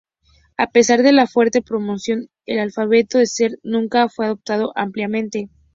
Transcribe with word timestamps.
A 0.57 0.65
pesar 0.71 1.03
de 1.03 1.11
la 1.11 1.27
fuerte 1.27 1.61
promoción, 1.61 2.27
el 2.47 2.57
alfabeto 2.57 3.19
Deseret 3.19 3.59
nunca 3.61 4.09
fue 4.09 4.25
adoptado 4.25 4.71
ampliamente. 4.75 5.49